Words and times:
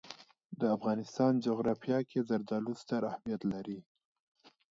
د 0.59 0.61
افغانستان 0.75 1.31
جغرافیه 1.45 1.99
کې 2.09 2.19
زردالو 2.29 2.71
ستر 2.81 3.01
اهمیت 3.11 3.41
لري. 3.53 3.79